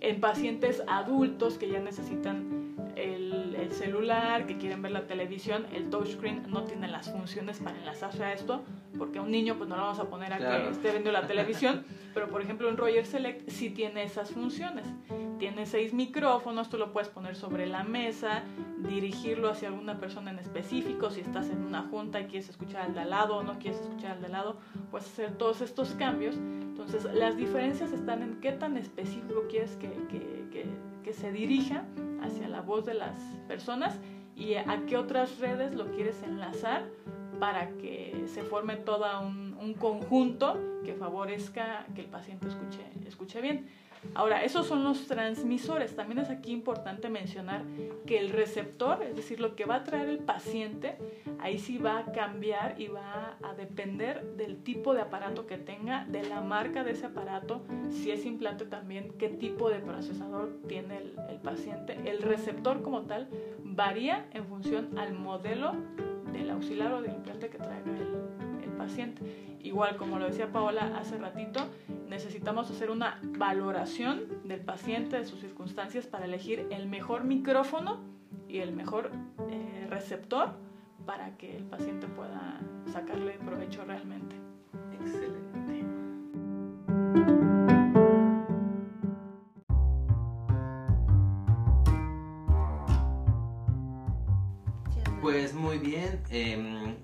[0.00, 2.55] En pacientes adultos que ya necesitan
[2.96, 7.76] el, el, celular, que quieren ver la televisión, el touchscreen no tiene las funciones para
[7.76, 8.64] enlazarse a esto,
[8.96, 11.26] porque a un niño pues no lo vamos a poner a que esté viendo la
[11.26, 14.86] televisión, pero por ejemplo en Roger Select sí tiene esas funciones.
[15.38, 18.42] Tiene seis micrófonos, tú lo puedes poner sobre la mesa,
[18.78, 22.94] dirigirlo hacia alguna persona en específico, si estás en una junta y quieres escuchar al
[22.94, 24.56] de al lado o no quieres escuchar al de al lado,
[24.90, 26.36] puedes hacer todos estos cambios.
[26.36, 30.66] Entonces las diferencias están en qué tan específico quieres que, que, que,
[31.06, 31.84] que se dirija
[32.20, 33.16] hacia la voz de las
[33.46, 33.96] personas
[34.34, 36.84] y a qué otras redes lo quieres enlazar
[37.38, 43.40] para que se forme todo un, un conjunto que favorezca que el paciente escuche, escuche
[43.40, 43.68] bien.
[44.14, 45.94] Ahora, esos son los transmisores.
[45.94, 47.62] También es aquí importante mencionar
[48.06, 50.96] que el receptor, es decir, lo que va a traer el paciente,
[51.40, 56.04] ahí sí va a cambiar y va a depender del tipo de aparato que tenga,
[56.06, 60.98] de la marca de ese aparato, si es implante también, qué tipo de procesador tiene
[60.98, 61.96] el, paciente.
[62.06, 63.28] El receptor como tal
[63.62, 65.74] varía en función al modelo
[66.32, 68.15] del auxiliar o del implante que traiga el
[68.86, 69.20] paciente.
[69.62, 71.66] Igual, como lo decía Paola hace ratito,
[72.08, 78.00] necesitamos hacer una valoración del paciente, de sus circunstancias, para elegir el mejor micrófono
[78.48, 79.10] y el mejor
[79.50, 80.50] eh, receptor
[81.04, 82.60] para que el paciente pueda
[82.92, 84.36] sacarle provecho realmente.
[85.00, 85.46] Excelente.
[95.20, 96.94] Pues muy bien, eh,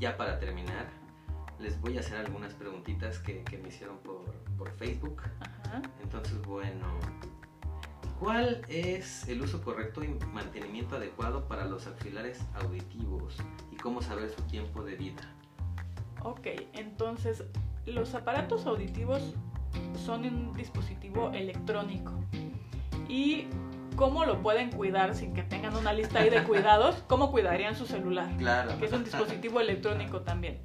[0.00, 0.99] ya para terminar,
[1.60, 4.24] les voy a hacer algunas preguntitas que, que me hicieron por,
[4.56, 5.22] por Facebook.
[5.40, 5.82] Ajá.
[6.02, 6.86] Entonces, bueno,
[8.18, 13.36] ¿cuál es el uso correcto y mantenimiento adecuado para los auxiliares auditivos?
[13.70, 15.22] ¿Y cómo saber su tiempo de vida?
[16.22, 17.44] Ok, entonces
[17.86, 19.34] los aparatos auditivos
[20.04, 22.12] son un dispositivo electrónico.
[23.08, 23.46] ¿Y
[23.96, 26.96] cómo lo pueden cuidar sin que tengan una lista ahí de cuidados?
[27.08, 28.34] ¿Cómo cuidarían su celular?
[28.38, 28.78] Claro.
[28.78, 30.60] Que es un dispositivo electrónico también.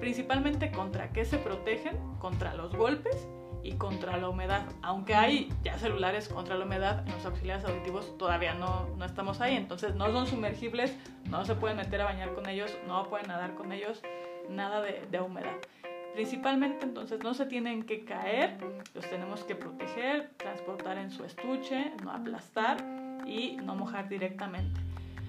[0.00, 1.96] Principalmente contra qué se protegen?
[2.18, 3.28] Contra los golpes
[3.62, 4.66] y contra la humedad.
[4.82, 9.40] Aunque hay ya celulares contra la humedad, en los auxiliares auditivos todavía no, no estamos
[9.40, 9.56] ahí.
[9.56, 10.96] Entonces no son sumergibles,
[11.28, 14.02] no se pueden meter a bañar con ellos, no pueden nadar con ellos,
[14.48, 15.56] nada de, de humedad.
[16.14, 18.56] Principalmente entonces no se tienen que caer,
[18.94, 22.78] los tenemos que proteger, transportar en su estuche, no aplastar
[23.26, 24.80] y no mojar directamente.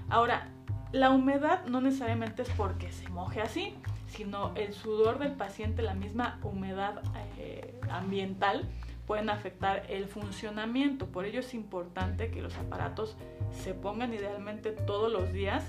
[0.09, 0.47] Ahora,
[0.93, 3.75] la humedad no necesariamente es porque se moje así,
[4.07, 7.01] sino el sudor del paciente, la misma humedad
[7.37, 8.67] eh, ambiental
[9.05, 11.07] pueden afectar el funcionamiento.
[11.07, 13.15] Por ello es importante que los aparatos
[13.51, 15.63] se pongan idealmente todos los días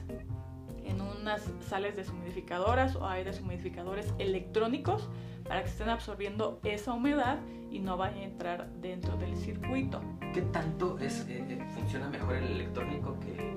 [0.85, 5.09] en unas sales deshumidificadoras o hay deshumidificadores electrónicos
[5.45, 7.39] para que estén absorbiendo esa humedad
[7.71, 10.01] y no vaya a entrar dentro del circuito.
[10.33, 13.57] ¿Qué tanto es, eh, eh, funciona mejor el electrónico que,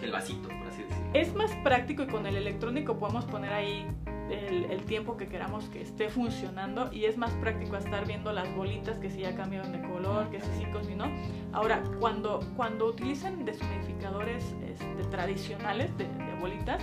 [0.00, 1.10] que el vasito, por así decirlo?
[1.14, 3.86] Es más práctico y con el electrónico podemos poner ahí
[4.30, 8.52] el, el, tiempo que queramos que esté funcionando y es más práctico estar viendo las
[8.54, 11.06] bolitas que si ya cambiaron de color, que si sí, que si no.
[11.52, 16.82] Ahora, cuando, cuando utilizan deshumidificadores este, tradicionales de, de bolitas,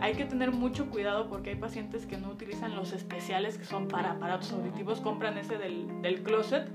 [0.00, 3.88] hay que tener mucho cuidado porque hay pacientes que no utilizan los especiales que son
[3.88, 6.68] para aparatos auditivos, compran ese del, del closet.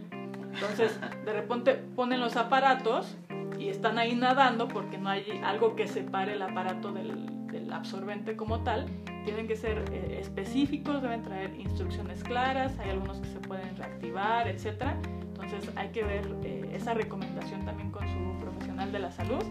[0.54, 3.16] Entonces, de repente ponen los aparatos
[3.60, 8.38] y están ahí nadando porque no hay algo que separe el aparato del, del absorbente
[8.38, 8.86] como tal.
[9.26, 14.48] Tienen que ser eh, específicos, deben traer instrucciones claras, hay algunos que se pueden reactivar,
[14.48, 14.94] etc.
[15.42, 19.44] Entonces hay que ver eh, esa recomendación también con su profesional de la salud.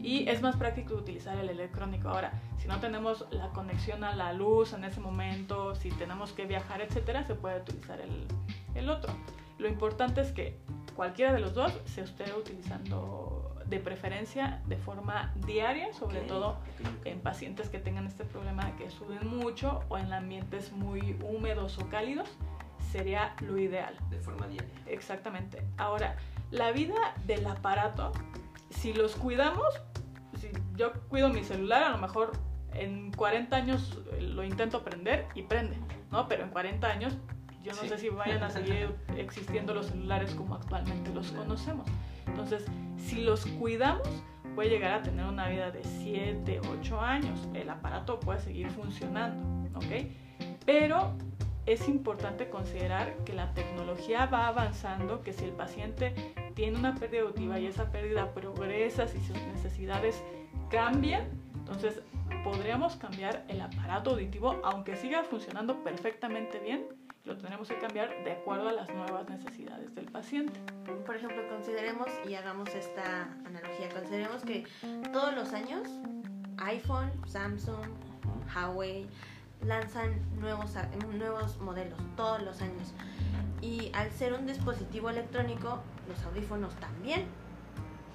[0.00, 2.10] Y es más práctico utilizar el electrónico.
[2.10, 6.44] Ahora, si no tenemos la conexión a la luz en ese momento, si tenemos que
[6.44, 8.26] viajar, etcétera, se puede utilizar el,
[8.76, 9.12] el otro.
[9.58, 10.58] Lo importante es que
[10.94, 16.58] cualquiera de los dos se esté utilizando de preferencia de forma diaria, sobre todo
[17.04, 21.78] en pacientes que tengan este problema de que suben mucho o en ambientes muy húmedos
[21.78, 22.28] o cálidos,
[22.92, 23.96] sería lo ideal.
[24.10, 24.70] De forma diaria.
[24.86, 25.62] Exactamente.
[25.78, 26.16] Ahora,
[26.50, 28.12] la vida del aparato,
[28.70, 29.74] si los cuidamos,
[30.38, 32.32] si yo cuido mi celular, a lo mejor
[32.74, 35.76] en 40 años lo intento prender y prende,
[36.10, 36.28] ¿no?
[36.28, 37.16] Pero en 40 años
[37.64, 37.88] yo no Sí.
[37.88, 41.86] sé si vayan a seguir existiendo los celulares como actualmente los conocemos.
[42.26, 42.64] Entonces,
[42.96, 44.06] si los cuidamos,
[44.54, 47.48] puede llegar a tener una vida de 7, 8 años.
[47.54, 50.06] El aparato puede seguir funcionando, ¿ok?
[50.64, 51.12] Pero
[51.66, 56.14] es importante considerar que la tecnología va avanzando, que si el paciente
[56.54, 60.22] tiene una pérdida auditiva y esa pérdida progresa, si sus necesidades
[60.70, 61.24] cambian,
[61.56, 62.00] entonces
[62.44, 66.84] podríamos cambiar el aparato auditivo, aunque siga funcionando perfectamente bien,
[67.24, 70.60] lo tendremos que cambiar de acuerdo a las nuevas necesidades del paciente.
[71.06, 73.88] Por ejemplo, consideremos y hagamos esta analogía.
[73.88, 74.64] Consideremos que
[75.12, 75.88] todos los años
[76.58, 77.86] iPhone, Samsung,
[78.54, 79.06] Huawei
[79.64, 80.74] lanzan nuevos,
[81.16, 82.92] nuevos modelos todos los años.
[83.62, 87.24] Y al ser un dispositivo electrónico, los audífonos también.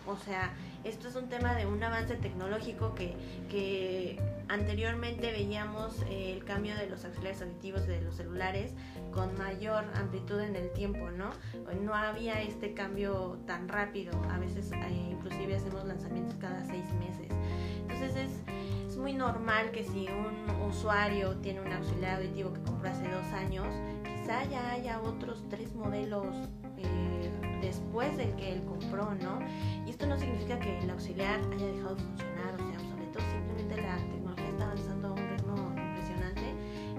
[0.06, 3.16] O sea, esto es un tema de un avance tecnológico que,
[3.50, 8.74] que anteriormente veíamos eh, el cambio de los auxiliares auditivos de los celulares
[9.12, 11.32] con mayor amplitud en el tiempo, ¿no?
[11.82, 14.12] No había este cambio tan rápido.
[14.32, 17.30] A veces eh, inclusive hacemos lanzamientos cada seis meses.
[17.82, 18.32] Entonces es,
[18.88, 23.28] es muy normal que si un usuario tiene un auxiliar auditivo que compró hace dos
[23.34, 23.68] años,
[24.04, 29.40] quizá ya haya otros tres modelos eh, después del que él compró, ¿no?
[30.00, 33.98] Esto no significa que el auxiliar haya dejado de funcionar o sea obsoleto, simplemente la
[33.98, 36.54] tecnología está avanzando a un ritmo impresionante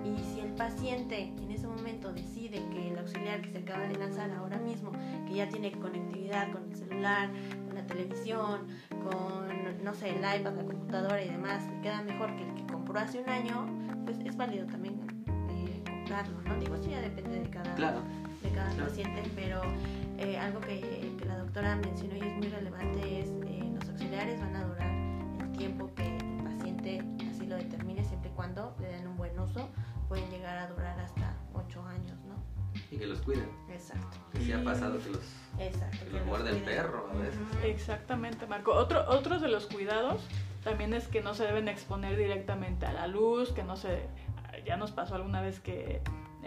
[0.05, 3.97] y si el paciente en ese momento decide que el auxiliar que se acaba de
[3.97, 4.93] lanzar ahora mismo,
[5.27, 7.31] que ya tiene conectividad con el celular,
[7.65, 12.37] con la televisión, con, no sé, el iPad, la computadora y demás, le queda mejor
[12.37, 13.67] que el que compró hace un año,
[14.05, 15.01] pues es válido también
[15.49, 16.55] eh, comprarlo, ¿no?
[16.61, 18.03] Digo, eso ya depende de cada, Claro.
[18.43, 18.89] de cada Claro.
[18.91, 19.63] paciente, pero
[20.19, 20.75] eh, algo que
[21.31, 24.91] la doctora mencionó y es muy relevante es eh, los auxiliares van a durar
[25.41, 29.39] el tiempo que el paciente así lo determine, siempre y cuando le den un buen
[29.39, 29.69] uso,
[30.09, 32.35] pueden llegar a durar hasta 8 años, ¿no?
[32.91, 33.49] Y que los cuiden.
[33.71, 35.23] Exacto, Que sí ha pasado que los,
[35.59, 35.99] exacto.
[36.01, 37.41] que que los muerde el perro a veces.
[37.63, 38.73] Exactamente, Marco.
[38.73, 40.23] Otro, otros de los cuidados
[40.65, 44.09] también es que no se deben exponer directamente a la luz, que no se...
[44.65, 46.03] Ya nos pasó alguna vez que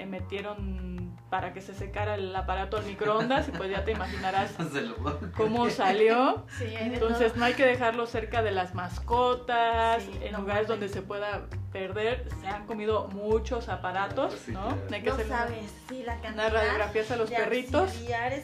[0.06, 0.94] metieron
[1.34, 4.54] para que se secara el aparato al microondas y pues ya te imaginarás
[5.36, 6.46] cómo salió.
[6.60, 12.28] Entonces no hay que dejarlo cerca de las mascotas, en lugares donde se pueda perder.
[12.40, 14.78] Se han comido muchos aparatos, ¿no?
[14.92, 17.92] Hay que no sabes, sí, la cantidad radiografías a los de perritos.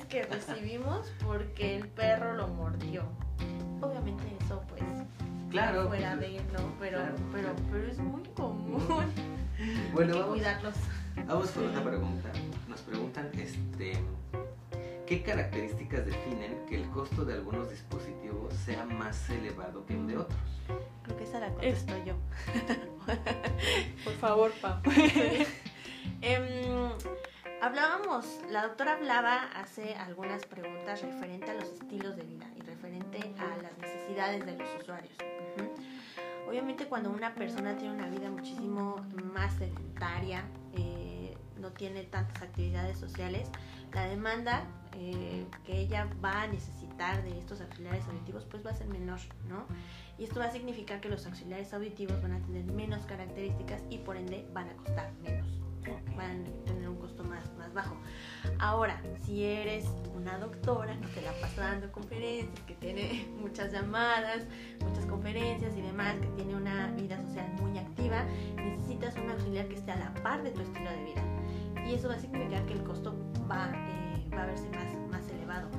[0.09, 3.03] que recibimos porque el perro lo mordió.
[3.81, 4.81] Obviamente eso pues
[5.51, 9.13] claro, fuera de no, pero, pero, pero es muy común.
[9.93, 10.73] Bueno, Hay que cuidarlos.
[11.27, 12.31] Vamos con otra pregunta.
[12.67, 13.93] Nos preguntan, este,
[15.05, 20.17] ¿qué características definen que el costo de algunos dispositivos sea más elevado que el de
[20.17, 20.39] otros?
[21.03, 22.15] Creo que esa la contesto yo.
[24.03, 24.81] Por favor, Pam.
[26.21, 26.89] Em,
[27.61, 33.19] hablábamos, la doctora hablaba hace algunas preguntas referente a los estilos de vida y referente
[33.37, 35.13] a las necesidades de los usuarios.
[36.49, 38.95] Obviamente cuando una persona tiene una vida muchísimo
[39.33, 40.43] más sedentaria,
[40.75, 40.98] eh,
[41.59, 43.49] no tiene tantas actividades sociales,
[43.93, 48.75] la demanda eh, que ella va a necesitar de estos auxiliares auditivos pues va a
[48.75, 49.65] ser menor, ¿no?
[50.17, 53.99] Y esto va a significar que los auxiliares auditivos van a tener menos características y
[53.99, 55.47] por ende van a costar menos,
[56.15, 57.95] van a tener un costo más, más bajo.
[58.59, 64.45] Ahora, si eres una doctora que te la pasa dando conferencias, que tiene muchas llamadas,
[64.81, 68.25] muchas conferencias y demás, que tiene una vida social muy activa,
[68.55, 71.23] necesitas un auxiliar que esté a la par de tu estilo de vida.
[71.87, 73.15] Y eso va a significar que el costo
[73.49, 75.69] va, eh, a verse más, más elevado.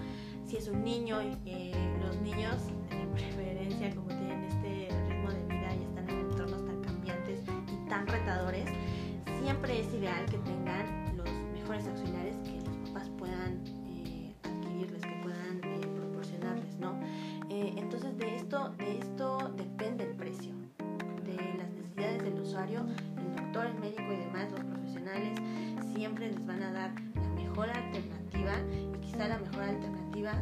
[0.45, 2.57] Si es un niño, eh, los niños,
[2.91, 7.89] de preferencia, como tienen este ritmo de vida y están en entornos tan cambiantes y
[7.89, 8.69] tan retadores,
[9.43, 12.37] siempre es ideal que tengan los mejores auxiliares
[17.91, 20.53] entonces de esto, de esto depende el precio,
[21.25, 22.87] de las necesidades del usuario,
[23.19, 25.39] el doctor, el médico y demás, los profesionales,
[25.93, 30.33] siempre les van a dar la mejor alternativa y quizá la mejor alternativa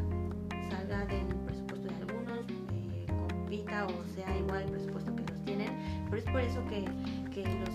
[0.70, 6.04] salga del presupuesto de algunos, eh, compita o sea igual el presupuesto que los tienen,
[6.10, 6.84] pero es por eso que,
[7.32, 7.67] que los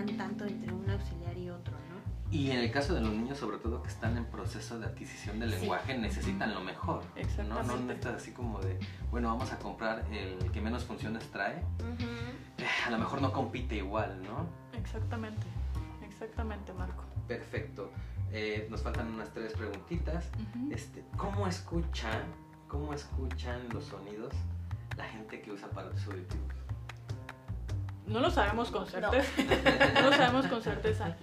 [0.00, 1.74] varían tanto entre un auxiliar y otro.
[2.30, 5.40] Y en el caso de los niños, sobre todo que están en proceso de adquisición
[5.40, 7.02] del lenguaje, necesitan lo mejor.
[7.48, 7.62] ¿no?
[7.64, 8.78] no necesitas así como de,
[9.10, 11.56] bueno, vamos a comprar el que menos funciones trae.
[12.58, 14.46] Eh, a lo mejor no compite igual, ¿no?
[14.78, 15.44] Exactamente,
[16.06, 17.02] exactamente, Marco.
[17.26, 17.90] Perfecto.
[18.30, 20.30] Eh, nos faltan unas tres preguntitas.
[20.70, 22.22] este, ¿Cómo escuchan,
[22.68, 24.32] cómo escuchan los sonidos
[24.96, 26.59] la gente que usa aparatos auditivos?
[28.10, 29.42] No lo sabemos con certeza.
[30.02, 31.16] no lo sabemos con certeza.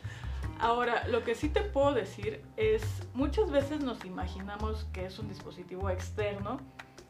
[0.60, 5.28] Ahora, lo que sí te puedo decir es, muchas veces nos imaginamos que es un
[5.28, 6.60] dispositivo externo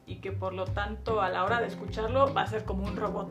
[0.05, 2.97] y que por lo tanto a la hora de escucharlo va a ser como un
[2.97, 3.29] robot.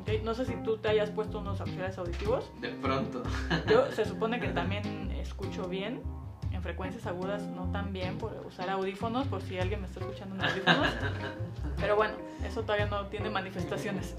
[0.00, 0.22] ¿okay?
[0.22, 2.50] No sé si tú te hayas puesto unos auxiliares auditivos.
[2.60, 3.22] De pronto.
[3.68, 6.02] Yo se supone que también escucho bien,
[6.52, 10.36] en frecuencias agudas no tan bien por usar audífonos, por si alguien me está escuchando
[10.36, 10.88] en audífonos.
[11.78, 14.14] Pero bueno, eso todavía no tiene manifestaciones.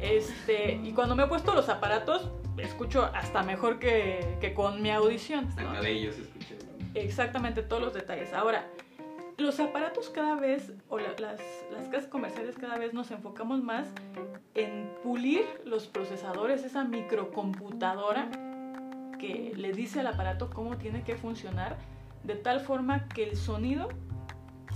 [0.00, 4.90] Este, y cuando me he puesto los aparatos, escucho hasta mejor que, que con mi
[4.90, 5.46] audición.
[5.46, 6.54] Hasta cabellos escucha.
[6.94, 8.32] Exactamente, todos los detalles.
[8.32, 8.66] Ahora,
[9.36, 13.86] los aparatos cada vez, o las, las casas comerciales cada vez nos enfocamos más
[14.54, 18.30] en pulir los procesadores, esa microcomputadora
[19.18, 21.76] que le dice al aparato cómo tiene que funcionar,
[22.24, 23.88] de tal forma que el sonido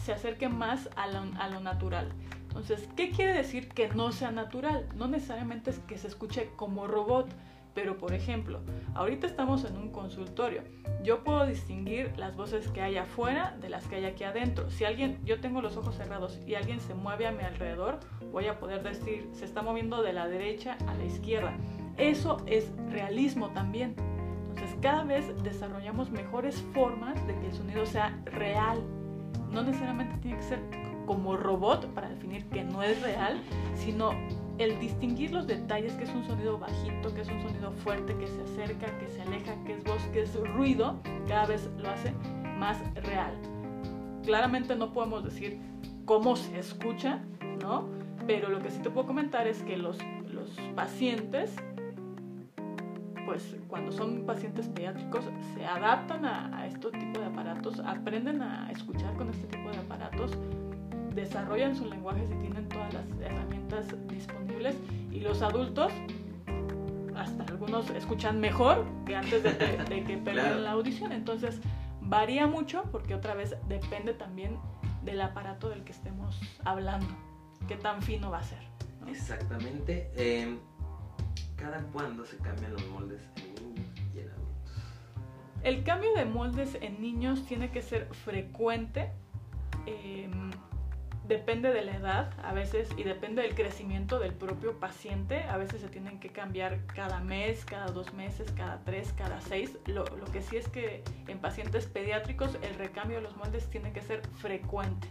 [0.04, 2.12] se acerque más a lo, a lo natural.
[2.50, 4.88] Entonces, ¿qué quiere decir que no sea natural?
[4.96, 7.30] No necesariamente es que se escuche como robot,
[7.74, 8.60] pero por ejemplo,
[8.94, 10.64] ahorita estamos en un consultorio.
[11.04, 14.68] Yo puedo distinguir las voces que hay afuera de las que hay aquí adentro.
[14.68, 18.00] Si alguien, yo tengo los ojos cerrados y alguien se mueve a mi alrededor,
[18.32, 21.56] voy a poder decir, se está moviendo de la derecha a la izquierda.
[21.96, 23.94] Eso es realismo también.
[24.48, 28.82] Entonces, cada vez desarrollamos mejores formas de que el sonido sea real.
[29.52, 33.42] No necesariamente tiene que ser como robot para definir que no es real,
[33.75, 34.12] sino
[34.59, 38.29] el distinguir los detalles, que es un sonido bajito, que es un sonido fuerte, que
[38.29, 42.12] se acerca, que se aleja, que es voz, que es ruido, cada vez lo hace
[42.61, 43.33] más real.
[44.25, 45.59] Claramente no podemos decir
[46.05, 47.25] cómo se escucha,
[47.61, 47.88] ¿no?
[48.29, 49.99] Pero lo que sí te puedo comentar es que los,
[50.33, 51.56] los pacientes,
[53.27, 55.25] pues cuando son pacientes pediátricos,
[55.56, 59.79] se adaptan a, a este tipo de aparatos, aprenden a escuchar con este tipo de
[59.79, 60.38] aparatos
[61.15, 64.77] desarrollan su lenguaje si tienen todas las herramientas disponibles
[65.11, 65.92] y los adultos
[67.17, 71.13] hasta algunos escuchan mejor que antes de, que perdieran la audición.
[71.13, 71.61] Entonces
[72.00, 74.58] varía mucho porque otra vez depende también
[75.02, 77.08] del aparato del que estemos hablando,
[77.69, 78.58] qué tan fino va a ser.
[79.06, 80.11] Exactamente.
[80.17, 80.58] Em,
[81.56, 84.83] ¿Cada cuándo se cambian los moldes en niños y en adultos?
[85.63, 89.11] El cambio de moldes en niños tiene que ser frecuente.
[89.87, 90.31] Eh,
[91.31, 95.44] depende de la edad a veces y depende del crecimiento del propio paciente.
[95.44, 99.78] A veces se tienen que cambiar cada mes, cada dos meses, cada tres, cada seis.
[99.87, 104.02] Lo, que sí es que en pacientes pediátricos el recambio de los moldes tiene que
[104.02, 105.08] ser frecuente.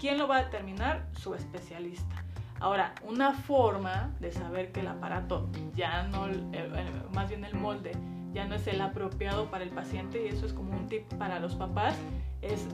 [0.00, 1.06] ¿Quién lo va a determinar?
[1.12, 2.24] Su especialista.
[2.58, 6.26] Ahora, una forma de saber que el aparato ya no,
[7.12, 7.92] más bien el molde,
[8.32, 11.38] ya no es el apropiado para el paciente, y eso es como un tip para
[11.38, 11.94] los papás,
[12.42, 12.66] es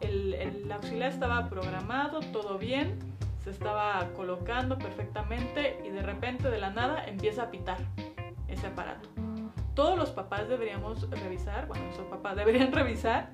[0.00, 2.98] el, auxiliar estaba programado, todo bien,
[3.42, 7.78] se estaba colocando perfectamente y de repente de la nada empieza a pitar
[8.48, 9.08] ese aparato.
[9.74, 13.30] Todos los papás deberíamos revisar, bueno, nuestros papás deberían revisar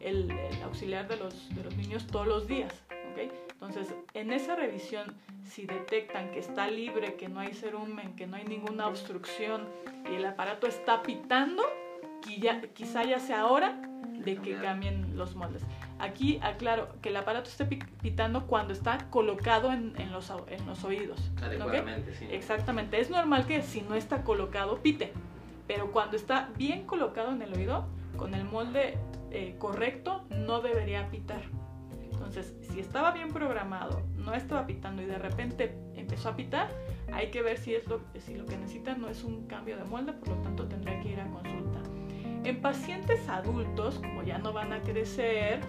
[0.00, 0.32] el,
[0.64, 2.72] auxiliar de los, de los, niños todos los días.
[3.12, 3.30] ¿okay?
[3.52, 5.14] Entonces, en esa revisión,
[5.44, 9.66] si detectan que está libre, que no hay cerumen, que no hay ninguna obstrucción
[10.10, 11.62] y el aparato está pitando,
[12.74, 15.64] quizá ya sea hora de que cambien los moldes.
[15.98, 21.30] Aquí aclaro que el aparato esté pitando cuando está colocado en, los, en los, oídos.
[21.42, 22.26] Adecuadamente, sí.
[22.30, 23.00] Exactamente.
[23.00, 25.12] Es normal que si no está colocado, pite.
[25.66, 27.86] Pero cuando está bien colocado en el oído,
[28.16, 28.96] con el molde
[29.30, 31.42] eh, correcto, no debería pitar.
[32.12, 36.68] Entonces, si estaba bien programado, no estaba pitando y de repente empezó a pitar,
[37.12, 39.84] hay que ver si, es lo, si lo que necesita no es un cambio de
[39.84, 41.80] molde, por lo tanto tendría que ir a consulta.
[42.44, 45.60] En pacientes adultos, como ya no van a crecer,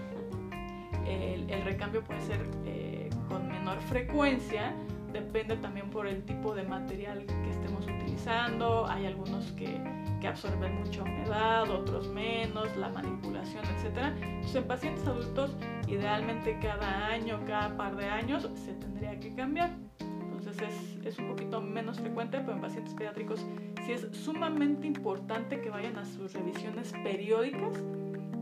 [1.09, 4.73] el, recambio puede ser eh, con menor frecuencia,
[5.11, 9.79] depende también por el tipo de material que estemos utilizando, hay algunos que,
[10.27, 14.13] absorben mucha humedad, otros menos, la manipulación, etc.
[14.21, 15.55] Entonces en pacientes adultos
[15.87, 19.71] idealmente cada año, cada par de años se tendría que cambiar.
[19.99, 23.43] Entonces es, es, un poquito menos frecuente, pero en pacientes pediátricos
[23.85, 27.81] sí es sumamente importante que vayan a sus revisiones periódicas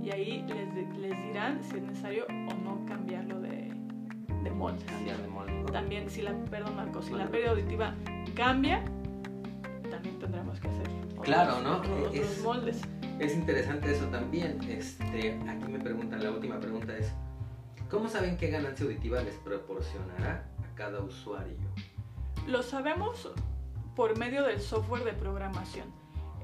[0.07, 3.73] y ahí les, les dirán si es necesario o no cambiarlo de,
[4.41, 4.85] de molde.
[5.73, 7.93] También, si la, perdón Marco, si la pérdida auditiva
[8.33, 8.85] cambia,
[9.91, 10.87] también tendremos que hacer
[11.21, 11.77] claro, ¿no?
[11.79, 12.81] otros, es, moldes.
[13.19, 14.61] Es interesante eso también.
[14.69, 17.11] Este, aquí me preguntan, la última pregunta es,
[17.89, 21.57] ¿cómo saben qué ganancia auditiva les proporcionará a cada usuario?
[22.47, 23.29] Lo sabemos
[23.93, 25.91] por medio del software de programación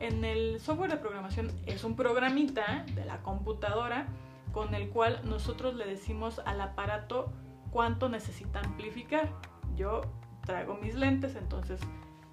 [0.04, 4.08] en el software de programación es un programita de la computadora
[4.52, 7.32] con el cual nosotros le decimos al aparato
[7.72, 9.30] cuánto necesita amplificar.
[9.76, 10.02] Yo
[10.46, 11.80] traigo mis lentes, entonces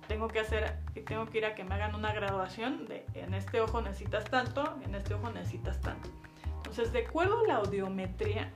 [0.08, 3.60] tengo que hacer, tengo que ir a que me hagan una graduación de en este
[3.60, 6.10] ojo necesitas tanto, en este ojo necesitas tanto.
[6.56, 8.50] Entonces, de acuerdo a la audiometría,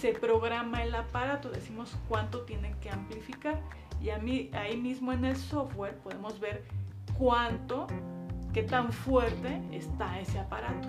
[0.00, 3.60] se programa el aparato, decimos cuánto tiene que amplificar
[4.02, 6.64] y a mí, ahí mismo en el software podemos ver
[7.16, 7.86] cuánto
[8.52, 10.88] qué tan fuerte está ese aparato.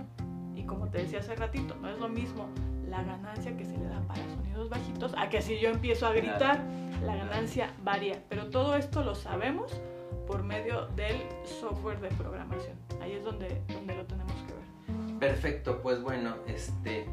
[0.55, 2.49] Y como te decía hace ratito, no es lo mismo
[2.88, 6.14] la ganancia que se le da para sonidos bajitos a que si yo empiezo a
[6.14, 6.64] gritar,
[7.03, 8.22] la ganancia varía.
[8.30, 9.82] Pero todo esto lo sabemos
[10.28, 12.78] por medio del software de programación.
[13.01, 15.20] Ahí es donde, donde lo tenemos que ver.
[15.20, 17.07] Perfecto, pues bueno, este,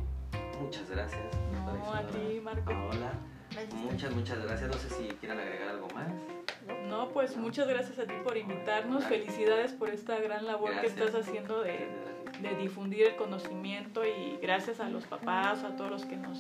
[0.61, 1.23] muchas gracias.
[1.53, 2.73] No, a ti, Marco.
[2.73, 3.13] Hola.
[3.83, 4.71] Muchas, muchas gracias.
[4.71, 6.40] No sé si quieran agregar algo más.
[6.89, 9.05] No, pues muchas gracias a ti por invitarnos.
[9.05, 11.89] Felicidades por esta gran labor que estás haciendo de,
[12.59, 16.39] difundir el conocimiento y gracias a los papás, a todos los que nos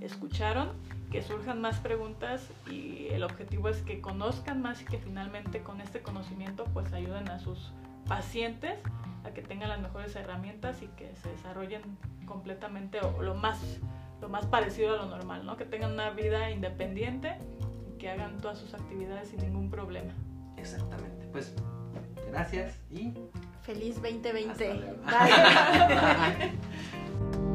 [0.00, 0.72] escucharon,
[1.10, 5.80] que surjan más preguntas y el objetivo es que conozcan más y que finalmente con
[5.80, 7.72] este conocimiento pues ayuden a sus
[8.06, 8.78] pacientes
[9.24, 11.82] a que tengan las mejores herramientas y que se desarrollen
[12.26, 13.80] completamente o lo más,
[14.20, 15.56] lo más parecido a lo normal, ¿no?
[15.56, 17.36] Que tengan una vida independiente
[17.98, 20.12] que hagan todas sus actividades sin ningún problema.
[20.56, 21.26] Exactamente.
[21.32, 21.54] Pues
[22.30, 23.12] gracias y...
[23.62, 24.72] Feliz 2020.
[25.04, 26.52] Bye.